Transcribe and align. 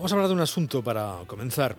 Vamos 0.00 0.12
a 0.12 0.14
hablar 0.14 0.28
de 0.28 0.34
un 0.34 0.40
asunto 0.40 0.82
para 0.82 1.18
comenzar, 1.26 1.76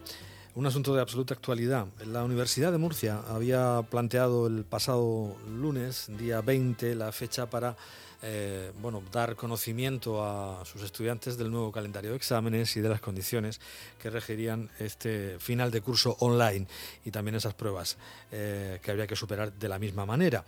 un 0.53 0.67
asunto 0.67 0.93
de 0.93 1.01
absoluta 1.01 1.33
actualidad. 1.33 1.87
La 2.05 2.23
Universidad 2.23 2.71
de 2.71 2.77
Murcia 2.77 3.19
había 3.27 3.81
planteado 3.89 4.45
el 4.45 4.63
pasado 4.63 5.35
lunes, 5.49 6.05
día 6.19 6.39
20, 6.41 6.93
la 6.93 7.11
fecha 7.11 7.49
para 7.49 7.75
eh, 8.23 8.71
bueno, 8.79 9.01
dar 9.11 9.35
conocimiento 9.35 10.23
a 10.23 10.63
sus 10.63 10.83
estudiantes 10.83 11.37
del 11.37 11.49
nuevo 11.49 11.71
calendario 11.71 12.11
de 12.11 12.17
exámenes 12.17 12.77
y 12.77 12.81
de 12.81 12.87
las 12.87 13.01
condiciones 13.01 13.59
que 13.99 14.11
regirían 14.11 14.69
este 14.77 15.39
final 15.39 15.71
de 15.71 15.81
curso 15.81 16.15
online 16.19 16.67
y 17.03 17.09
también 17.09 17.35
esas 17.35 17.55
pruebas 17.55 17.97
eh, 18.31 18.79
que 18.83 18.91
habría 18.91 19.07
que 19.07 19.15
superar 19.15 19.51
de 19.51 19.67
la 19.67 19.79
misma 19.79 20.05
manera. 20.05 20.45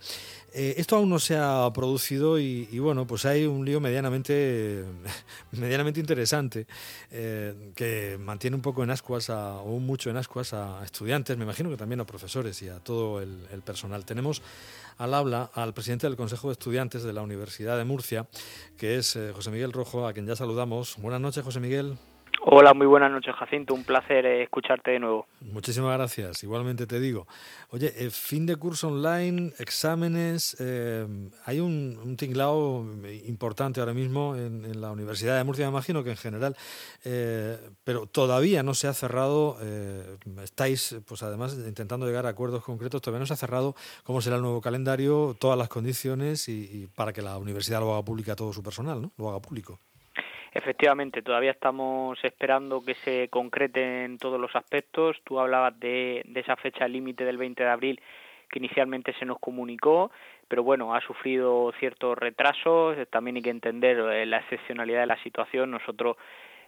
Eh, 0.52 0.74
esto 0.76 0.96
aún 0.96 1.10
no 1.10 1.18
se 1.18 1.36
ha 1.36 1.68
producido 1.74 2.38
y, 2.38 2.78
bueno, 2.78 3.08
pues 3.08 3.24
hay 3.24 3.44
un 3.44 3.64
lío 3.64 3.80
medianamente, 3.80 4.84
medianamente 5.52 5.98
interesante 5.98 6.66
que 7.10 8.18
mantiene 8.20 8.56
un 8.56 8.62
poco 8.62 8.84
en 8.84 8.90
ascuas, 8.90 9.30
a, 9.30 9.56
o 9.56 9.80
mucho 9.80 10.10
en 10.10 10.16
ascuas 10.16 10.52
a 10.52 10.84
estudiantes, 10.84 11.36
me 11.36 11.44
imagino 11.44 11.70
que 11.70 11.76
también 11.76 12.00
a 12.00 12.04
profesores 12.04 12.60
y 12.62 12.68
a 12.68 12.78
todo 12.78 13.20
el, 13.20 13.48
el 13.52 13.62
personal. 13.62 14.04
Tenemos 14.04 14.42
al 14.98 15.14
habla 15.14 15.50
al 15.54 15.74
presidente 15.74 16.06
del 16.06 16.16
Consejo 16.16 16.48
de 16.48 16.52
Estudiantes 16.52 17.02
de 17.02 17.12
la 17.12 17.22
Universidad 17.22 17.63
de 17.72 17.84
Murcia, 17.84 18.28
que 18.76 18.98
es 18.98 19.16
eh, 19.16 19.32
José 19.34 19.50
Miguel 19.50 19.72
Rojo, 19.72 20.06
a 20.06 20.12
quien 20.12 20.26
ya 20.26 20.36
saludamos. 20.36 20.96
Buenas 20.98 21.20
noches, 21.20 21.42
José 21.42 21.60
Miguel. 21.60 21.96
Hola, 22.46 22.74
muy 22.74 22.86
buenas 22.86 23.10
noches, 23.10 23.34
Jacinto. 23.34 23.72
Un 23.72 23.84
placer 23.84 24.26
eh, 24.26 24.42
escucharte 24.42 24.90
de 24.90 24.98
nuevo. 24.98 25.26
Muchísimas 25.40 25.96
gracias. 25.96 26.42
Igualmente 26.42 26.86
te 26.86 27.00
digo. 27.00 27.26
Oye, 27.70 27.94
eh, 27.96 28.10
fin 28.10 28.44
de 28.44 28.56
curso 28.56 28.88
online, 28.88 29.54
exámenes. 29.58 30.54
Eh, 30.60 31.06
hay 31.46 31.60
un, 31.60 31.98
un, 32.04 32.18
tinglao 32.18 32.84
importante 33.26 33.80
ahora 33.80 33.94
mismo 33.94 34.36
en, 34.36 34.78
la 34.78 34.92
Universidad 34.92 35.38
de 35.38 35.44
Murcia, 35.44 35.64
me 35.64 35.70
imagino 35.70 36.04
que 36.04 36.10
en 36.10 36.16
general, 36.18 36.54
pero 37.82 38.06
todavía 38.06 38.62
no 38.62 38.74
se 38.74 38.88
ha 38.88 38.92
cerrado. 38.92 39.56
estáis, 40.42 40.96
pues 41.08 41.22
además, 41.22 41.54
intentando 41.54 42.04
llegar 42.04 42.26
a 42.26 42.30
acuerdos 42.30 42.62
concretos. 42.62 43.00
Todavía 43.00 43.20
no 43.20 43.26
se 43.26 43.32
ha 43.32 43.36
cerrado 43.36 43.74
cómo 44.02 44.20
será 44.20 44.36
el 44.36 44.42
nuevo 44.42 44.60
calendario, 44.60 45.34
todas 45.40 45.56
las 45.56 45.70
condiciones 45.70 46.46
y, 46.50 46.68
y 46.70 46.88
para 46.94 47.14
que 47.14 47.22
la 47.22 47.38
universidad 47.38 47.80
lo 47.80 47.94
haga 47.94 48.04
pública 48.04 48.36
todo 48.36 48.52
su 48.52 48.62
personal, 48.62 49.00
¿no? 49.00 49.12
Lo 49.16 49.30
haga 49.30 49.40
público. 49.40 49.80
Efectivamente, 50.56 51.20
todavía 51.20 51.50
estamos 51.50 52.16
esperando 52.22 52.80
que 52.84 52.94
se 52.94 53.28
concreten 53.28 54.18
todos 54.18 54.40
los 54.40 54.54
aspectos. 54.54 55.16
Tú 55.24 55.40
hablabas 55.40 55.78
de, 55.80 56.22
de 56.26 56.40
esa 56.40 56.54
fecha 56.54 56.86
límite 56.86 57.24
del 57.24 57.38
20 57.38 57.64
de 57.64 57.68
abril 57.68 58.00
que 58.48 58.60
inicialmente 58.60 59.12
se 59.18 59.24
nos 59.24 59.40
comunicó, 59.40 60.12
pero 60.46 60.62
bueno, 60.62 60.94
ha 60.94 61.00
sufrido 61.00 61.72
ciertos 61.80 62.16
retrasos. 62.16 62.96
También 63.10 63.36
hay 63.36 63.42
que 63.42 63.50
entender 63.50 63.98
eh, 63.98 64.26
la 64.26 64.38
excepcionalidad 64.38 65.00
de 65.00 65.06
la 65.06 65.22
situación. 65.24 65.72
Nosotros 65.72 66.16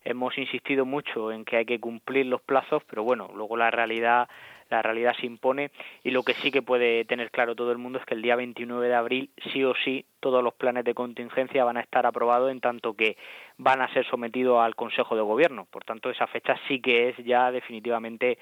hemos 0.05 0.37
insistido 0.37 0.85
mucho 0.85 1.31
en 1.31 1.45
que 1.45 1.59
hay 1.59 1.65
que 1.65 1.79
cumplir 1.79 2.27
los 2.27 2.41
plazos, 2.41 2.83
pero 2.91 3.05
bueno, 3.05 3.31
luego 3.37 3.57
la 3.57 3.71
realidad 3.71 4.29
la 4.71 4.83
realidad 4.83 5.15
se 5.19 5.27
impone 5.27 5.71
y 6.03 6.11
lo 6.11 6.23
que 6.23 6.35
sí 6.35 6.51
que 6.51 6.63
puede 6.63 7.05
tener 7.05 7.31
claro 7.31 7.55
todo 7.55 7.73
el 7.73 7.79
mundo 7.79 7.99
es 7.99 8.05
que 8.05 8.15
el 8.15 8.23
día 8.23 8.37
29 8.37 8.89
de 8.89 8.95
abril 8.95 9.31
sí 9.53 9.65
o 9.65 9.75
sí 9.85 10.05
todos 10.21 10.43
los 10.43 10.55
planes 10.55 10.85
de 10.85 10.95
contingencia 10.95 11.65
van 11.65 11.77
a 11.77 11.81
estar 11.81 12.05
aprobados 12.05 12.51
en 12.51 12.61
tanto 12.61 12.95
que 12.95 13.17
van 13.59 13.81
a 13.81 13.93
ser 13.93 14.05
sometidos 14.07 14.59
al 14.61 14.75
Consejo 14.75 15.15
de 15.15 15.23
Gobierno. 15.23 15.67
Por 15.71 15.85
tanto, 15.85 16.11
esa 16.11 16.27
fecha 16.27 16.57
sí 16.67 16.81
que 16.81 17.11
es 17.11 17.17
ya 17.19 17.53
definitivamente 17.53 18.39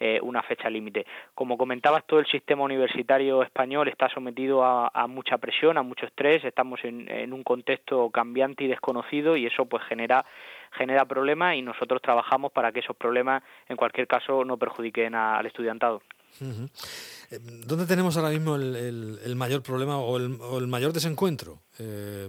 eh, 0.00 0.18
una 0.22 0.42
fecha 0.42 0.68
límite. 0.68 1.06
Como 1.34 1.56
comentabas, 1.56 2.04
todo 2.06 2.18
el 2.18 2.26
sistema 2.26 2.64
universitario 2.64 3.42
español 3.42 3.86
está 3.88 4.08
sometido 4.08 4.64
a, 4.64 5.06
mucha 5.06 5.38
presión, 5.38 5.78
a 5.78 5.82
mucho 5.82 6.06
estrés. 6.06 6.44
Estamos 6.44 6.84
en, 6.84 7.08
en 7.08 7.32
un 7.32 7.44
contexto 7.44 8.10
cambiante 8.10 8.64
y 8.64 8.68
desconocido 8.68 9.36
y 9.36 9.46
eso 9.46 9.66
pues 9.66 9.84
genera 9.84 10.24
genera 10.72 11.04
problemas 11.04 11.56
y 11.56 11.62
nosotros 11.62 12.02
trabajamos 12.02 12.52
para 12.52 12.72
que 12.72 12.80
esos 12.80 12.96
problemas, 12.96 13.42
en 13.68 13.76
cualquier 13.76 14.06
caso, 14.06 14.44
no 14.44 14.56
perjudiquen 14.56 15.14
al 15.14 15.46
estudiantado. 15.46 16.02
Eh, 16.40 17.38
¿Dónde 17.40 17.86
tenemos 17.86 18.16
ahora 18.16 18.30
mismo 18.30 18.56
el, 18.56 19.34
mayor 19.36 19.62
problema 19.62 19.98
o 19.98 20.16
el, 20.16 20.66
mayor 20.66 20.92
desencuentro 20.92 21.62
eh, 21.78 22.28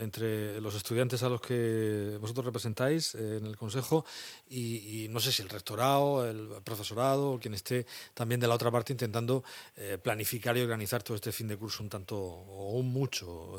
entre 0.00 0.60
los 0.60 0.74
estudiantes 0.74 1.22
a 1.22 1.28
los 1.28 1.40
que 1.40 2.16
vosotros 2.20 2.46
representáis 2.46 3.14
en 3.14 3.46
el 3.46 3.56
Consejo 3.56 4.04
y, 4.48 5.06
no 5.10 5.20
sé 5.20 5.32
si 5.32 5.42
el 5.42 5.48
rectorado, 5.48 6.28
el 6.28 6.48
profesorado 6.64 7.32
o 7.32 7.38
quien 7.38 7.54
esté 7.54 7.86
también 8.14 8.40
de 8.40 8.46
la 8.46 8.54
otra 8.54 8.70
parte 8.70 8.92
intentando 8.92 9.44
eh, 9.76 9.98
planificar 10.02 10.56
y 10.56 10.62
organizar 10.62 11.02
todo 11.02 11.16
este 11.16 11.32
fin 11.32 11.48
de 11.48 11.56
curso 11.56 11.82
un 11.82 11.88
tanto 11.88 12.16
o 12.16 12.72
un 12.72 12.92
mucho 12.92 13.58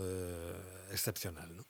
excepcional? 0.91 1.55
¿no? 1.55 1.63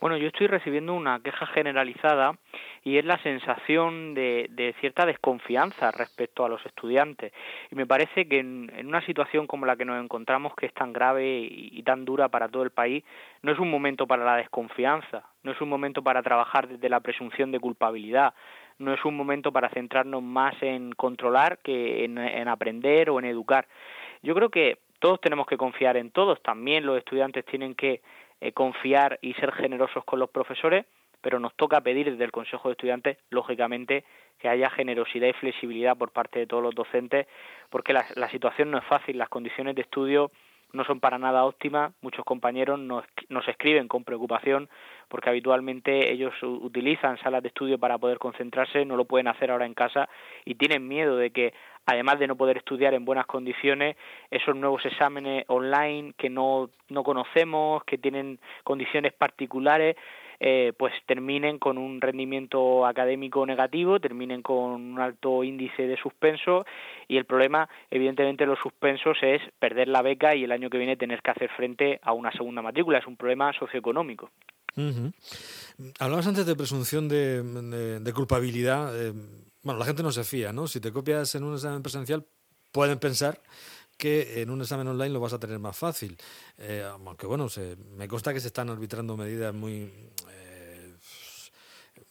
Bueno, 0.00 0.16
yo 0.16 0.28
estoy 0.28 0.46
recibiendo 0.46 0.94
una 0.94 1.18
queja 1.18 1.44
generalizada 1.46 2.38
y 2.84 2.98
es 2.98 3.04
la 3.04 3.18
sensación 3.18 4.14
de, 4.14 4.72
cierta 4.78 5.04
desconfianza 5.04 5.90
respecto 5.90 6.44
a 6.44 6.48
los 6.48 6.64
estudiantes. 6.64 7.32
Y 7.72 7.74
me 7.74 7.84
parece 7.84 8.28
que 8.28 8.38
en, 8.38 8.70
una 8.86 9.04
situación 9.04 9.48
como 9.48 9.66
la 9.66 9.74
que 9.74 9.84
nos 9.84 10.00
encontramos, 10.00 10.54
que 10.54 10.66
es 10.66 10.74
tan 10.74 10.92
grave 10.92 11.40
y, 11.50 11.82
tan 11.82 12.04
dura 12.04 12.28
para 12.28 12.48
todo 12.48 12.62
el 12.62 12.70
país, 12.70 13.02
no 13.42 13.50
es 13.50 13.58
un 13.58 13.72
momento 13.72 14.06
para 14.06 14.24
la 14.24 14.36
desconfianza, 14.36 15.24
no 15.42 15.50
es 15.50 15.60
un 15.60 15.68
momento 15.68 16.00
para 16.00 16.22
trabajar 16.22 16.68
desde 16.68 16.88
la 16.88 17.00
presunción 17.00 17.50
de 17.50 17.58
culpabilidad, 17.58 18.34
no 18.78 18.94
es 18.94 19.04
un 19.04 19.16
momento 19.16 19.50
para 19.50 19.68
centrarnos 19.68 20.22
más 20.22 20.54
en 20.62 20.92
controlar 20.92 21.58
que 21.58 22.04
en 22.04 22.46
aprender 22.46 23.10
o 23.10 23.18
en 23.18 23.24
educar. 23.24 23.66
Yo 24.22 24.36
creo 24.36 24.48
que 24.48 24.78
todos 25.00 25.20
tenemos 25.20 25.46
que 25.46 25.56
confiar 25.56 25.96
en 25.96 26.12
todos, 26.12 26.40
también 26.42 26.86
los 26.86 26.98
estudiantes 26.98 27.44
tienen 27.46 27.74
que 27.74 28.00
eh, 28.40 28.52
confiar 28.52 29.18
y 29.22 29.34
ser 29.34 29.52
generosos 29.52 30.04
con 30.04 30.18
los 30.18 30.30
profesores, 30.30 30.86
pero 31.20 31.40
nos 31.40 31.54
toca 31.54 31.80
pedir 31.80 32.10
desde 32.10 32.24
el 32.24 32.30
Consejo 32.30 32.68
de 32.68 32.72
Estudiantes, 32.72 33.18
lógicamente, 33.30 34.04
que 34.38 34.48
haya 34.48 34.70
generosidad 34.70 35.28
y 35.28 35.32
flexibilidad 35.32 35.96
por 35.96 36.12
parte 36.12 36.38
de 36.38 36.46
todos 36.46 36.62
los 36.62 36.74
docentes, 36.74 37.26
porque 37.70 37.92
la, 37.92 38.06
la 38.14 38.28
situación 38.28 38.70
no 38.70 38.78
es 38.78 38.84
fácil, 38.84 39.18
las 39.18 39.28
condiciones 39.28 39.74
de 39.74 39.82
estudio 39.82 40.30
no 40.72 40.84
son 40.84 41.00
para 41.00 41.18
nada 41.18 41.44
óptimas. 41.44 41.92
Muchos 42.02 42.24
compañeros 42.24 42.78
nos, 42.78 43.04
nos, 43.28 43.46
escriben 43.48 43.88
con 43.88 44.04
preocupación 44.04 44.68
porque 45.08 45.30
habitualmente 45.30 46.12
ellos 46.12 46.34
utilizan 46.42 47.18
salas 47.18 47.42
de 47.42 47.48
estudio 47.48 47.78
para 47.78 47.98
poder 47.98 48.18
concentrarse, 48.18 48.84
no 48.84 48.96
lo 48.96 49.06
pueden 49.06 49.28
hacer 49.28 49.50
ahora 49.50 49.66
en 49.66 49.74
casa 49.74 50.08
y 50.44 50.56
tienen 50.56 50.86
miedo 50.86 51.16
de 51.16 51.30
que 51.30 51.54
además 51.86 52.18
de 52.18 52.26
no 52.26 52.36
poder 52.36 52.58
estudiar 52.58 52.92
en 52.92 53.06
buenas 53.06 53.24
condiciones, 53.24 53.96
esos 54.30 54.54
nuevos 54.54 54.84
exámenes 54.84 55.44
online 55.48 56.12
que 56.18 56.28
no, 56.28 56.68
no 56.90 57.02
conocemos, 57.02 57.82
que 57.84 57.96
tienen 57.96 58.38
condiciones 58.62 59.14
particulares, 59.14 59.96
eh, 60.40 60.72
pues 60.78 60.92
terminen 61.06 61.58
con 61.58 61.78
un 61.78 62.00
rendimiento 62.00 62.86
académico 62.86 63.44
negativo, 63.44 63.98
terminen 63.98 64.42
con 64.42 64.70
un 64.70 65.00
alto 65.00 65.42
índice 65.42 65.86
de 65.86 65.96
suspenso 65.96 66.64
y 67.08 67.16
el 67.16 67.24
problema, 67.24 67.68
evidentemente, 67.90 68.44
de 68.44 68.50
los 68.50 68.58
suspensos 68.60 69.16
es 69.22 69.42
perder 69.58 69.88
la 69.88 70.02
beca 70.02 70.34
y 70.34 70.44
el 70.44 70.52
año 70.52 70.70
que 70.70 70.78
viene 70.78 70.96
tener 70.96 71.22
que 71.22 71.30
hacer 71.30 71.50
frente 71.56 71.98
a 72.02 72.12
una 72.12 72.30
segunda 72.32 72.62
matrícula. 72.62 72.98
Es 72.98 73.06
un 73.06 73.16
problema 73.16 73.52
socioeconómico. 73.52 74.30
Hablabas 75.98 76.26
antes 76.28 76.46
de 76.46 76.54
presunción 76.54 77.08
de, 77.08 78.12
culpabilidad. 78.14 78.94
Eh, 78.94 79.12
bueno, 79.62 79.80
la 79.80 79.86
gente 79.86 80.04
no 80.04 80.12
se 80.12 80.22
fía, 80.22 80.52
¿no? 80.52 80.68
Si 80.68 80.80
te 80.80 80.92
copias 80.92 81.34
en 81.34 81.42
un 81.42 81.54
examen 81.54 81.82
presencial, 81.82 82.24
pueden 82.70 82.98
pensar 82.98 83.40
que 83.98 84.40
en 84.40 84.48
un 84.48 84.62
examen 84.62 84.88
online 84.88 85.10
lo 85.10 85.20
vas 85.20 85.34
a 85.34 85.38
tener 85.38 85.58
más 85.58 85.76
fácil. 85.76 86.16
Eh, 86.56 86.86
aunque 86.88 87.26
bueno, 87.26 87.48
se, 87.48 87.76
me 87.96 88.08
consta 88.08 88.32
que 88.32 88.40
se 88.40 88.46
están 88.46 88.70
arbitrando 88.70 89.16
medidas 89.16 89.52
muy 89.52 89.92
eh, 90.30 90.94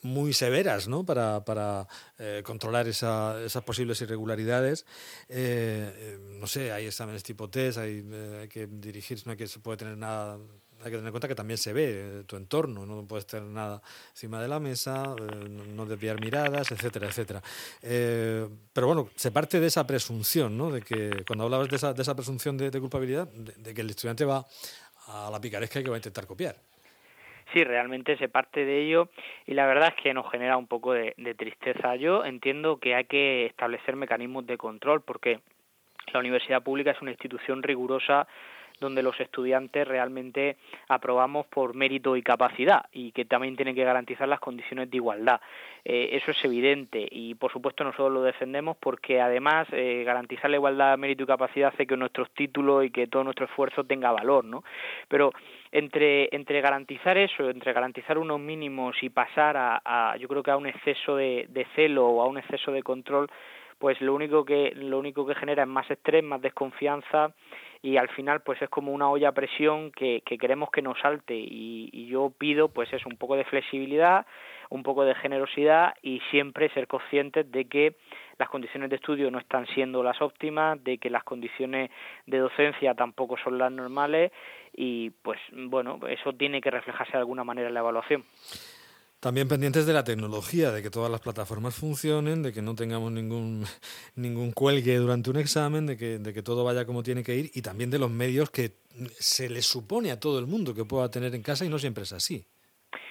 muy 0.03 0.34
severas 0.34 0.88
¿no? 0.88 1.06
para, 1.06 1.44
para 1.44 1.88
eh, 2.20 2.44
controlar 2.46 2.88
esa, 2.88 3.42
esas 3.44 3.64
posibles 3.64 4.00
irregularidades. 4.02 4.86
no 5.30 6.46
sé, 6.46 6.72
hay 6.72 6.86
exámenes 6.86 7.24
tipo 7.24 7.50
test, 7.50 7.80
hay, 7.80 8.06
hay 8.42 8.48
que 8.48 8.68
dirigirse, 8.68 9.24
no 9.25 9.31
hay 9.31 9.38
que 9.38 9.48
se 9.48 9.59
puede 9.59 9.78
tener 9.78 9.98
nada 9.98 10.38
hay 10.79 10.85
que 10.85 10.97
tener 10.97 11.05
en 11.05 11.11
cuenta 11.11 11.27
que 11.27 11.35
también 11.35 11.57
se 11.57 11.73
ve 11.73 12.23
tu 12.27 12.35
entorno, 12.35 12.85
no 12.85 13.05
puedes 13.07 13.25
tener 13.25 13.47
nada 13.47 13.81
encima 14.11 14.41
de 14.41 14.47
la 14.47 14.59
mesa, 14.59 15.15
eh, 15.19 15.49
no 15.49 15.85
desviar 15.85 16.19
miradas, 16.19 16.71
etcétera, 16.71 17.07
etcétera. 17.07 17.41
Eh, 17.81 18.47
pero 18.74 18.88
bueno, 18.88 19.09
se 19.15 19.31
parte 19.31 19.59
de 19.59 19.68
esa 19.68 19.85
presunción, 19.88 20.57
¿no? 20.57 20.71
De 20.71 20.81
que 20.81 21.24
cuando 21.25 21.45
hablabas 21.45 21.69
de 21.69 21.75
esa, 21.75 21.94
de 21.94 22.01
esa 22.01 22.15
presunción 22.15 22.57
de, 22.57 22.79
culpabilidad, 22.79 23.27
de, 23.27 23.74
que 23.74 23.81
el 23.81 23.89
estudiante 23.89 24.25
va 24.25 24.45
a 25.07 25.29
la 25.31 25.39
picaresca 25.39 25.79
y 25.79 25.83
que 25.83 25.89
va 25.89 25.95
a 25.95 26.00
intentar 26.00 26.27
copiar. 26.27 26.56
Sí, 27.53 27.63
realmente 27.63 28.18
se 28.18 28.27
parte 28.27 28.65
de 28.65 28.83
ello 28.83 29.09
y 29.45 29.53
la 29.53 29.65
verdad 29.65 29.94
es 29.95 30.03
que 30.03 30.13
nos 30.13 30.30
genera 30.30 30.57
un 30.57 30.68
poco 30.68 30.91
de 30.94 31.35
tristeza. 31.38 31.95
Yo 31.95 32.25
entiendo 32.25 32.77
que 32.77 32.94
hay 32.94 33.06
que 33.06 33.45
establecer 33.45 33.95
mecanismos 33.95 34.45
de 34.45 34.57
control 34.57 35.01
porque 35.01 35.39
la 36.13 36.19
universidad 36.19 36.63
pública 36.63 36.91
es 36.91 37.01
una 37.01 37.12
institución 37.12 37.63
rigurosa 37.63 38.27
donde 38.79 39.03
los 39.03 39.19
estudiantes 39.19 39.88
realmente 39.88 40.57
aprobamos 40.88 41.45
por 41.47 41.74
mérito 41.74 42.15
y 42.15 42.21
capacidad 42.21 42.85
y 42.91 43.12
que 43.12 43.25
también 43.25 43.56
tienen 43.56 43.75
que 43.75 43.83
garantizar 43.83 44.27
las 44.27 44.39
condiciones 44.39 44.89
de 44.89 44.97
igualdad. 44.97 45.41
Eh, 45.85 46.09
eso 46.13 46.31
es 46.31 46.45
evidente 46.45 47.07
y 47.09 47.35
por 47.35 47.51
supuesto 47.51 47.83
nosotros 47.83 48.12
lo 48.12 48.21
defendemos 48.21 48.75
porque 48.77 49.21
además 49.21 49.68
eh, 49.71 50.03
garantizar 50.06 50.50
la 50.50 50.57
igualdad, 50.57 50.97
mérito 50.97 51.24
y 51.24 51.27
capacidad 51.27 51.74
hace 51.74 51.88
que 51.88 51.95
nuestros 51.95 52.29
títulos 52.31 52.85
y 52.85 52.91
que 52.91 53.07
todo 53.07 53.24
nuestro 53.24 53.45
esfuerzo 53.45 53.85
tenga 53.85 54.12
valor, 54.12 54.44
¿no? 54.44 54.63
Pero 55.07 55.31
entre, 55.71 56.30
entre 56.35 56.62
garantizar 56.62 57.18
eso, 57.18 57.50
entre 57.50 57.73
garantizar 57.73 58.18
unos 58.18 58.39
mínimos 58.39 59.01
y 59.01 59.09
pasar 59.09 59.56
a, 59.57 60.15
yo 60.18 60.27
creo 60.27 60.44
que 60.44 60.51
a 60.51 60.57
un 60.57 60.68
exceso 60.68 61.15
de, 61.15 61.47
de 61.50 61.65
celo 61.75 62.07
o 62.07 62.21
a 62.21 62.27
un 62.27 62.38
exceso 62.38 62.71
de 62.71 62.83
control, 62.83 63.30
pues 63.79 64.00
lo 64.01 64.13
único 64.13 64.45
que 64.45 64.71
lo 64.75 65.00
único 65.00 65.25
que 65.25 65.35
genera 65.35 65.63
es 65.63 65.69
más 65.69 65.89
estrés, 65.89 66.24
más 66.24 66.41
desconfianza 66.41 67.33
y 67.81 67.97
al 67.97 68.09
final 68.09 68.41
pues 68.41 68.62
es 68.62 68.69
como 68.69 68.91
una 68.91 69.09
olla 69.09 69.29
a 69.29 69.33
presión 69.33 69.91
que, 69.91 70.21
que 70.25 70.38
queremos 70.38 70.69
que 70.71 70.81
nos 70.81 71.00
salte 71.00 71.35
y, 71.35 71.89
y 71.94 72.07
yo 72.07 72.31
pido 72.38 72.69
pues 72.69 72.91
es 72.94 73.06
un 73.06 73.18
poco 73.18 73.35
de 73.35 73.44
flexibilidad, 73.45 74.25
un 74.69 74.83
poco 74.83 75.06
de 75.06 75.15
generosidad 75.15 75.94
y 76.01 76.19
siempre 76.31 76.69
ser 76.69 76.88
conscientes 76.88 77.51
de 77.51 77.65
que 77.65 77.95
las 78.38 78.50
condiciones 78.50 78.89
de 78.89 78.97
estudio 78.97 79.31
no 79.31 79.39
están 79.39 79.68
siendo 79.68 80.03
las 80.03 80.21
óptimas, 80.21 80.83
de 80.83 80.97
que 80.97 81.09
las 81.09 81.23
condiciones 81.23 81.91
de 82.25 82.38
docencia 82.38 82.94
tampoco 82.94 83.38
son 83.38 83.57
las 83.57 83.71
normales 83.71 84.31
y 84.73 85.12
pues 85.21 85.39
bueno, 85.51 86.00
eso 86.07 86.33
tiene 86.33 86.62
que 86.62 86.71
reflejarse 86.71 87.13
de 87.13 87.19
alguna 87.19 87.44
manera 87.44 87.68
en 87.68 87.73
la 87.73 87.80
evaluación. 87.81 88.23
También 89.19 89.48
pendientes 89.48 89.88
de 89.88 89.94
la 89.94 90.04
tecnología, 90.04 90.72
de 90.72 90.84
que 90.84 90.92
todas 90.92 91.10
las 91.10 91.22
plataformas 91.22 91.74
funcionen, 91.74 92.44
de 92.44 92.54
que 92.54 92.62
no 92.62 92.75
tengamos 92.75 93.12
ningún, 93.12 93.66
ningún 94.16 94.52
cuelgue 94.52 94.98
durante 94.98 95.30
un 95.30 95.38
examen, 95.38 95.88
de 95.88 95.98
que, 95.98 96.19
de 96.19 96.34
que 96.34 96.44
todo 96.44 96.64
vaya 96.64 96.86
como 96.86 97.02
tiene 97.02 97.24
que 97.24 97.36
ir 97.36 97.52
y 97.54 97.62
también 97.62 97.90
de 97.90 98.00
los 98.00 98.12
medios 98.12 98.52
que 98.52 98.78
se 99.19 99.50
les 99.50 99.66
supone 99.66 100.12
a 100.12 100.19
todo 100.19 100.40
el 100.40 100.46
mundo 100.48 100.74
que 100.74 100.86
pueda 100.86 101.10
tener 101.10 101.34
en 101.34 101.42
casa 101.42 101.66
y 101.66 101.69
no 101.69 101.80
siempre 101.80 102.04
es 102.04 102.14
así. 102.14 102.46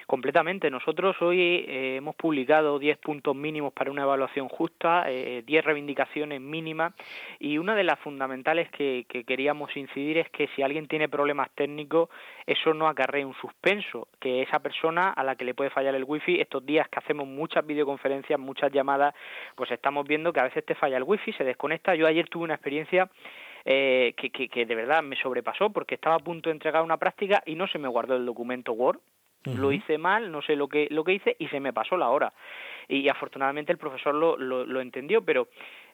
Completamente. 0.07 0.71
Nosotros 0.71 1.21
hoy 1.21 1.65
eh, 1.67 1.97
hemos 1.97 2.15
publicado 2.15 2.79
10 2.79 2.97
puntos 2.99 3.35
mínimos 3.35 3.73
para 3.73 3.91
una 3.91 4.03
evaluación 4.03 4.47
justa, 4.47 5.03
eh, 5.09 5.43
10 5.45 5.65
reivindicaciones 5.65 6.39
mínimas 6.39 6.93
y 7.39 7.57
una 7.57 7.75
de 7.75 7.83
las 7.83 7.99
fundamentales 7.99 8.69
que, 8.71 9.05
que, 9.09 9.25
queríamos 9.25 9.75
incidir 9.75 10.19
es 10.19 10.29
que 10.29 10.47
si 10.55 10.61
alguien 10.61 10.87
tiene 10.87 11.09
problemas 11.09 11.49
técnicos, 11.55 12.07
eso 12.45 12.73
no 12.73 12.87
acarrea 12.87 13.27
un 13.27 13.33
suspenso, 13.33 14.07
que 14.21 14.43
esa 14.43 14.59
persona 14.59 15.09
a 15.09 15.25
la 15.25 15.35
que 15.35 15.43
le 15.43 15.53
puede 15.53 15.71
fallar 15.71 15.93
el 15.93 16.05
wifi, 16.05 16.39
estos 16.39 16.65
días 16.65 16.87
que 16.87 16.99
hacemos 16.99 17.27
muchas 17.27 17.67
videoconferencias, 17.67 18.39
muchas 18.39 18.71
llamadas, 18.71 19.13
pues 19.55 19.71
estamos 19.71 20.07
viendo 20.07 20.31
que 20.31 20.39
a 20.39 20.43
veces 20.43 20.63
te 20.63 20.75
falla 20.75 20.95
el 20.95 21.03
wifi, 21.03 21.33
se 21.33 21.43
desconecta. 21.43 21.95
Yo 21.95 22.07
ayer 22.07 22.29
tuve 22.29 22.45
una 22.45 22.53
experiencia 22.53 23.09
eh, 23.65 24.13
que, 24.15 24.29
que, 24.29 24.47
que, 24.47 24.65
de 24.65 24.75
verdad 24.75 25.03
me 25.03 25.17
sobrepasó 25.17 25.69
porque 25.69 25.95
estaba 25.95 26.15
a 26.15 26.19
punto 26.19 26.49
de 26.49 26.53
entregar 26.53 26.81
una 26.81 26.95
práctica 26.95 27.43
y 27.45 27.55
no 27.55 27.67
se 27.67 27.77
me 27.77 27.89
guardó 27.89 28.15
el 28.15 28.25
documento 28.25 28.71
Word 28.71 29.01
lo 29.55 29.71
hice 29.71 29.97
mal, 29.97 30.31
no 30.31 30.41
sé 30.41 30.55
lo 30.55 30.67
que, 30.67 30.87
lo 30.91 31.03
que 31.03 31.13
hice 31.13 31.35
y 31.39 31.47
se 31.47 31.59
me 31.59 31.73
pasó 31.73 31.97
la 31.97 32.09
hora. 32.09 32.33
Y, 32.87 33.09
afortunadamente 33.09 33.71
el 33.71 33.77
profesor 33.77 34.15
lo, 34.15 34.37
lo, 34.37 34.65
lo 34.65 34.81
entendió, 34.81 35.23
pero 35.23 35.47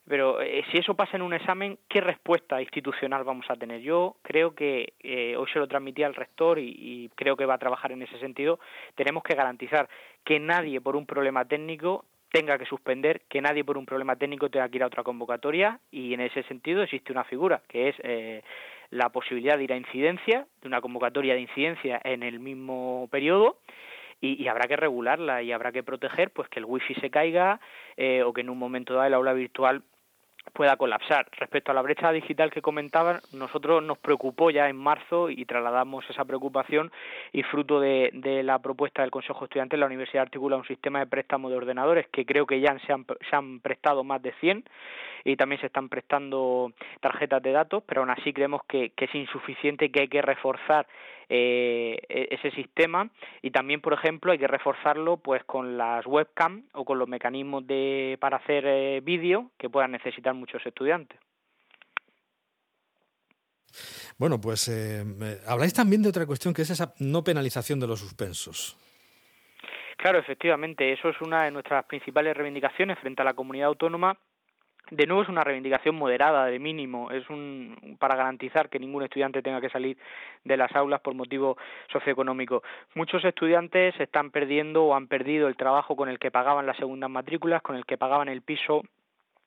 pero 0.05 0.41
eh, 0.41 0.65
si 0.69 0.77
eso 0.77 0.95
pasa 0.95 1.15
en 1.15 1.21
un 1.21 1.33
examen, 1.33 1.79
¿qué 1.87 2.01
respuesta 2.01 2.61
institucional 2.61 3.23
vamos 3.23 3.45
a 3.49 3.55
tener? 3.55 3.79
Yo 3.79 4.17
creo 4.21 4.53
que 4.53 4.93
eh, 4.99 5.35
hoy 5.37 5.47
se 5.53 5.59
lo 5.59 5.67
transmití 5.67 6.03
al 6.03 6.13
rector 6.13 6.59
y, 6.59 6.75
y, 6.77 7.09
creo 7.15 7.37
que 7.37 7.45
va 7.45 7.53
a 7.53 7.57
trabajar 7.57 7.93
en 7.93 8.01
ese 8.01 8.19
sentido. 8.19 8.59
Tenemos 8.95 9.23
que 9.23 9.33
garantizar 9.33 9.87
que 10.25 10.39
nadie 10.39 10.81
por 10.81 10.97
un 10.97 11.05
problema 11.05 11.45
técnico 11.45 12.03
tenga 12.33 12.57
que 12.57 12.65
suspender, 12.65 13.21
que 13.29 13.41
nadie 13.41 13.63
por 13.63 13.77
un 13.77 13.85
problema 13.85 14.15
técnico 14.15 14.49
tenga 14.49 14.67
que 14.67 14.77
ir 14.77 14.83
a 14.83 14.87
otra 14.87 15.03
convocatoria 15.03 15.79
y 15.91 16.15
en 16.15 16.19
ese 16.19 16.41
sentido 16.43 16.81
existe 16.81 17.11
una 17.11 17.23
figura 17.23 17.61
que 17.67 17.89
es 17.89 17.95
eh, 18.03 18.41
la 18.93 19.09
posibilidad 19.09 19.57
de 19.57 19.63
ir 19.63 19.73
a 19.73 19.77
incidencia, 19.77 20.45
de 20.61 20.67
una 20.67 20.81
convocatoria 20.81 21.33
de 21.33 21.41
incidencia 21.41 21.99
en 22.03 22.21
el 22.21 22.39
mismo 22.39 23.07
periodo, 23.11 23.57
y, 24.21 24.47
habrá 24.47 24.69
que 24.69 24.77
regularla 24.77 25.41
y 25.41 25.51
habrá 25.51 25.73
que 25.73 25.83
proteger 25.83 26.31
pues 26.31 26.47
que 26.47 26.59
el 26.59 26.65
wifi 26.65 26.93
se 26.95 27.09
caiga 27.09 27.59
eh, 27.97 28.23
o 28.23 28.31
que 28.31 28.39
en 28.39 28.49
un 28.49 28.57
momento 28.57 28.93
dado 28.93 29.07
el 29.07 29.13
aula 29.15 29.33
virtual 29.33 29.83
pueda 30.53 30.77
colapsar. 30.77 31.27
Respecto 31.31 31.71
a 31.71 31.73
la 31.73 31.81
brecha 31.81 32.11
digital 32.11 32.51
que 32.51 32.61
comentaban, 32.61 33.19
nosotros 33.33 33.83
nos 33.83 33.97
preocupó 33.97 34.49
ya 34.49 34.69
en 34.69 34.77
marzo 34.77 35.29
y 35.29 35.43
trasladamos 35.45 36.09
esa 36.09 36.23
preocupación 36.23 36.91
y 37.33 37.43
fruto 37.43 37.81
de, 37.81 38.11
de 38.13 38.43
la 38.43 38.59
propuesta 38.59 39.01
del 39.01 39.11
Consejo 39.11 39.43
Estudiantil, 39.43 39.79
la 39.79 39.87
Universidad 39.87 40.23
articula 40.23 40.55
un 40.55 40.67
sistema 40.67 40.99
de 40.99 41.07
préstamo 41.07 41.49
de 41.49 41.57
ordenadores 41.57 42.07
que 42.07 42.25
creo 42.25 42.45
que 42.45 42.61
ya 42.61 42.77
se 42.79 42.93
han, 42.93 43.05
se 43.29 43.35
han 43.35 43.59
prestado 43.59 44.03
más 44.05 44.21
de 44.21 44.33
100 44.39 44.63
y 45.25 45.35
también 45.35 45.61
se 45.61 45.67
están 45.67 45.89
prestando 45.89 46.73
tarjetas 46.99 47.41
de 47.41 47.51
datos, 47.51 47.83
pero 47.85 48.01
aún 48.01 48.09
así 48.09 48.33
creemos 48.33 48.61
que, 48.67 48.91
que 48.91 49.05
es 49.05 49.15
insuficiente 49.15 49.91
que 49.91 50.01
hay 50.01 50.07
que 50.07 50.21
reforzar 50.21 50.87
eh, 51.29 51.97
e-, 52.09 52.27
ese 52.31 52.51
sistema 52.51 53.09
y 53.41 53.51
también, 53.51 53.81
por 53.81 53.93
ejemplo, 53.93 54.31
hay 54.31 54.37
que 54.37 54.47
reforzarlo 54.47 55.17
pues 55.17 55.43
con 55.45 55.77
las 55.77 56.05
webcam 56.05 56.63
o 56.73 56.83
con 56.85 56.99
los 56.99 57.07
mecanismos 57.07 57.65
de 57.65 58.17
para 58.19 58.37
hacer 58.37 58.65
eh, 58.67 59.01
vídeo 59.01 59.51
que 59.57 59.69
puedan 59.69 59.91
necesitar 59.91 60.33
muchos 60.33 60.65
estudiantes. 60.65 61.19
Bueno, 64.17 64.39
pues 64.39 64.67
eh, 64.67 65.03
habláis 65.47 65.73
también 65.73 66.03
de 66.03 66.09
otra 66.09 66.25
cuestión 66.25 66.53
que 66.53 66.61
es 66.61 66.69
esa 66.69 66.93
no 66.99 67.23
penalización 67.23 67.79
de 67.79 67.87
los 67.87 67.99
suspensos. 67.99 68.77
Claro, 69.97 70.19
efectivamente, 70.19 70.91
eso 70.91 71.09
es 71.09 71.19
una 71.21 71.45
de 71.45 71.51
nuestras 71.51 71.85
principales 71.85 72.35
reivindicaciones 72.35 72.99
frente 72.99 73.21
a 73.21 73.25
la 73.25 73.33
comunidad 73.33 73.69
autónoma 73.69 74.17
de 74.91 75.07
nuevo 75.07 75.23
es 75.23 75.29
una 75.29 75.43
reivindicación 75.43 75.95
moderada, 75.95 76.45
de 76.45 76.59
mínimo, 76.59 77.09
es 77.11 77.29
un 77.29 77.97
para 77.99 78.15
garantizar 78.15 78.69
que 78.69 78.79
ningún 78.79 79.03
estudiante 79.03 79.41
tenga 79.41 79.61
que 79.61 79.69
salir 79.69 79.97
de 80.43 80.57
las 80.57 80.75
aulas 80.75 81.01
por 81.01 81.13
motivo 81.15 81.57
socioeconómico. 81.91 82.63
Muchos 82.93 83.23
estudiantes 83.23 83.99
están 83.99 84.31
perdiendo 84.31 84.83
o 84.85 84.95
han 84.95 85.07
perdido 85.07 85.47
el 85.47 85.55
trabajo 85.55 85.95
con 85.95 86.09
el 86.09 86.19
que 86.19 86.31
pagaban 86.31 86.65
las 86.65 86.77
segundas 86.77 87.09
matrículas, 87.09 87.61
con 87.61 87.75
el 87.75 87.85
que 87.85 87.97
pagaban 87.97 88.27
el 88.29 88.41
piso 88.41 88.83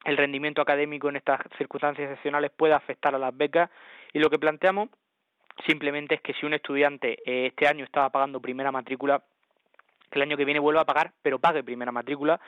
el 0.07 0.17
rendimiento 0.17 0.63
académico 0.63 1.09
en 1.09 1.17
estas 1.17 1.41
circunstancias 1.59 2.09
excepcionales 2.09 2.53
puede 2.57 2.75
afectar 2.75 3.15
a 3.15 3.19
las 3.19 3.37
becas 3.37 3.69
y 4.13 4.21
lo 4.21 4.31
que 4.31 4.39
planteamos 4.39 4.89
simplemente 5.67 6.15
es 6.15 6.21
que 6.21 6.33
si 6.35 6.47
un 6.47 6.55
estudiante 6.55 7.19
eh, 7.27 7.47
este 7.47 7.67
año 7.67 7.85
estaba 7.85 8.11
pagando 8.11 8.41
primera 8.41 8.71
matrícula 8.71 9.23
que 10.09 10.19
el 10.19 10.23
año 10.23 10.37
que 10.37 10.45
viene 10.45 10.61
vuelva 10.61 10.83
a 10.83 10.87
pagar, 10.87 11.13
pero 11.23 11.41
pague 11.41 11.65
primera 11.65 11.91
matrícula 11.91 12.41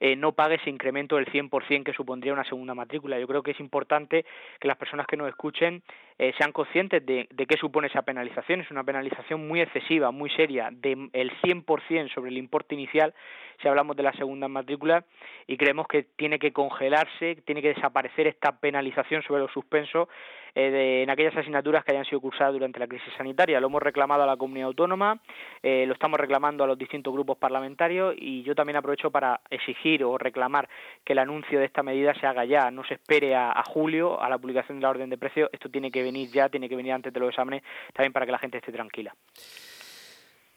eh, 0.00 0.16
no 0.16 0.32
pague 0.32 0.56
ese 0.56 0.70
incremento 0.70 1.16
del 1.16 1.26
100% 1.26 1.84
que 1.84 1.92
supondría 1.92 2.32
una 2.32 2.44
segunda 2.44 2.74
matrícula. 2.74 3.18
Yo 3.18 3.26
creo 3.26 3.42
que 3.42 3.52
es 3.52 3.60
importante 3.60 4.24
que 4.60 4.68
las 4.68 4.76
personas 4.76 5.06
que 5.06 5.16
nos 5.16 5.28
escuchen 5.28 5.82
eh, 6.18 6.32
sean 6.38 6.52
conscientes 6.52 7.04
de, 7.04 7.28
de 7.30 7.46
qué 7.46 7.56
supone 7.56 7.88
esa 7.88 8.02
penalización. 8.02 8.60
Es 8.60 8.70
una 8.70 8.84
penalización 8.84 9.46
muy 9.46 9.60
excesiva, 9.60 10.10
muy 10.10 10.30
seria, 10.30 10.70
del 10.72 11.10
de 11.12 11.30
100% 11.42 12.12
sobre 12.14 12.30
el 12.30 12.38
importe 12.38 12.74
inicial 12.74 13.14
si 13.60 13.68
hablamos 13.68 13.96
de 13.96 14.02
la 14.02 14.12
segunda 14.12 14.48
matrícula 14.48 15.04
y 15.46 15.56
creemos 15.56 15.86
que 15.88 16.04
tiene 16.16 16.38
que 16.38 16.52
congelarse, 16.52 17.36
tiene 17.44 17.62
que 17.62 17.74
desaparecer 17.74 18.26
esta 18.26 18.52
penalización 18.58 19.22
sobre 19.22 19.42
los 19.42 19.52
suspensos 19.52 20.08
eh, 20.54 20.70
de, 20.70 21.02
en 21.02 21.10
aquellas 21.10 21.36
asignaturas 21.36 21.84
que 21.84 21.92
hayan 21.92 22.04
sido 22.04 22.20
cursadas 22.20 22.52
durante 22.52 22.78
la 22.78 22.86
crisis 22.86 23.12
sanitaria. 23.16 23.60
Lo 23.60 23.68
hemos 23.68 23.82
reclamado 23.82 24.22
a 24.22 24.26
la 24.26 24.36
comunidad 24.36 24.68
autónoma, 24.68 25.20
eh, 25.62 25.84
lo 25.86 25.94
estamos 25.94 26.18
reclamando 26.18 26.64
a 26.64 26.66
los 26.66 26.78
distintos 26.78 27.12
grupos 27.12 27.38
parlamentarios 27.38 28.14
y 28.16 28.42
yo 28.42 28.54
también 28.54 28.76
aprovecho 28.76 29.10
para 29.10 29.40
exigir 29.50 29.85
o 30.02 30.18
reclamar 30.18 30.68
que 31.04 31.12
el 31.12 31.18
anuncio 31.18 31.58
de 31.58 31.66
esta 31.66 31.82
medida 31.82 32.14
se 32.14 32.26
haga 32.26 32.44
ya, 32.44 32.70
no 32.70 32.84
se 32.84 32.94
espere 32.94 33.34
a, 33.34 33.52
a 33.52 33.62
julio, 33.64 34.20
a 34.20 34.28
la 34.28 34.38
publicación 34.38 34.78
de 34.78 34.82
la 34.82 34.90
orden 34.90 35.10
de 35.10 35.18
precios, 35.18 35.48
esto 35.52 35.68
tiene 35.68 35.90
que 35.90 36.02
venir 36.02 36.30
ya, 36.30 36.48
tiene 36.48 36.68
que 36.68 36.76
venir 36.76 36.92
antes 36.92 37.12
de 37.12 37.20
los 37.20 37.30
exámenes, 37.30 37.62
también 37.92 38.12
para 38.12 38.26
que 38.26 38.32
la 38.32 38.38
gente 38.38 38.58
esté 38.58 38.72
tranquila. 38.72 39.14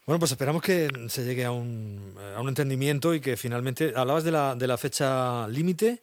Bueno, 0.10 0.22
pues 0.22 0.32
esperamos 0.32 0.64
que 0.64 0.90
se 1.08 1.24
llegue 1.24 1.46
a 1.46 1.52
un, 1.52 2.16
a 2.36 2.42
un 2.42 2.48
entendimiento 2.50 3.14
y 3.14 3.20
que 3.20 3.38
finalmente. 3.38 3.94
Hablabas 3.96 4.24
de 4.24 4.32
la, 4.32 4.56
de 4.56 4.66
la 4.66 4.76
fecha 4.76 5.48
límite. 5.48 6.02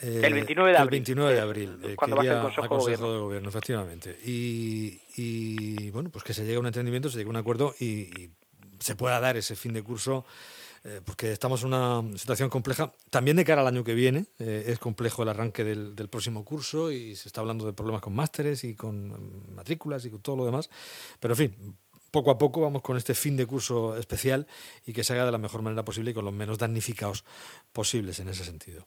Eh, 0.00 0.22
el 0.24 0.32
29 0.32 0.70
de 0.70 0.78
abril. 0.78 0.86
El 0.86 0.90
29 0.90 1.34
de 1.34 1.40
abril. 1.40 1.78
Eh, 1.82 1.94
cuando 1.94 2.16
va 2.16 2.22
a 2.22 2.24
ser 2.24 2.36
el 2.36 2.40
Consejo, 2.40 2.68
Consejo 2.68 2.88
de, 2.88 2.96
gobierno. 2.96 3.12
de 3.12 3.20
Gobierno, 3.20 3.48
efectivamente. 3.50 4.18
Y, 4.24 4.98
y, 5.16 5.90
bueno, 5.90 6.08
pues 6.08 6.24
que 6.24 6.32
se 6.32 6.42
llegue 6.42 6.56
a 6.56 6.60
un 6.60 6.66
entendimiento, 6.68 7.10
se 7.10 7.18
llegue 7.18 7.28
a 7.28 7.30
un 7.32 7.36
acuerdo 7.36 7.74
y, 7.78 7.84
y 7.86 8.30
se 8.78 8.96
pueda 8.96 9.20
dar 9.20 9.36
ese 9.36 9.56
fin 9.56 9.74
de 9.74 9.82
curso. 9.82 10.24
Eh, 10.84 11.00
porque 11.04 11.30
estamos 11.30 11.62
en 11.62 11.68
una 11.68 12.02
situación 12.18 12.50
compleja. 12.50 12.92
También 13.10 13.36
de 13.36 13.44
cara 13.44 13.60
al 13.60 13.68
año 13.68 13.84
que 13.84 13.94
viene, 13.94 14.26
eh, 14.40 14.64
es 14.66 14.78
complejo 14.80 15.22
el 15.22 15.28
arranque 15.28 15.62
del, 15.62 16.08
próximo 16.08 16.44
curso 16.44 16.90
y 16.90 17.14
se 17.14 17.28
está 17.28 17.40
hablando 17.40 17.64
de 17.64 17.72
problemas 17.72 18.02
con 18.02 18.14
másteres 18.14 18.64
y 18.64 18.74
con 18.74 19.54
matrículas 19.54 20.04
y 20.04 20.10
con 20.10 20.20
todo 20.20 20.36
lo 20.36 20.44
demás. 20.44 20.70
Pero 21.20 21.34
en 21.34 21.38
fin, 21.38 21.76
poco 22.10 22.32
a 22.32 22.38
poco 22.38 22.60
vamos 22.60 22.82
con 22.82 22.96
este 22.96 23.14
fin 23.14 23.36
de 23.36 23.46
curso 23.46 23.96
especial 23.96 24.46
y 24.84 24.92
que 24.92 25.04
se 25.04 25.12
haga 25.12 25.24
de 25.24 25.32
la 25.32 25.38
mejor 25.38 25.62
manera 25.62 25.84
posible 25.84 26.10
y 26.10 26.14
con 26.14 26.24
los 26.24 26.34
menos 26.34 26.58
damnificados 26.58 27.24
posibles 27.72 28.18
en 28.18 28.28
ese 28.28 28.44
sentido. 28.44 28.84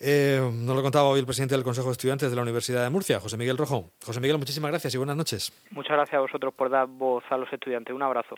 Eh, 0.00 0.40
nos 0.40 0.74
lo 0.74 0.82
contaba 0.82 1.08
hoy 1.08 1.20
el 1.20 1.26
presidente 1.26 1.54
del 1.54 1.64
Consejo 1.64 1.86
de 1.86 1.92
Estudiantes 1.92 2.28
de 2.28 2.36
la 2.36 2.42
Universidad 2.42 2.82
de 2.82 2.90
Murcia, 2.90 3.20
José 3.20 3.36
Miguel 3.36 3.56
Rojo. 3.56 3.92
José 4.04 4.20
Miguel, 4.20 4.38
muchísimas 4.38 4.70
gracias 4.70 4.94
y 4.94 4.98
buenas 4.98 5.16
noches. 5.16 5.52
Muchas 5.70 5.92
gracias 5.92 6.18
a 6.18 6.20
vosotros 6.20 6.52
por 6.54 6.70
dar 6.70 6.86
voz 6.86 7.24
a 7.30 7.36
los 7.36 7.50
estudiantes. 7.52 7.94
Un 7.94 8.02
abrazo. 8.02 8.30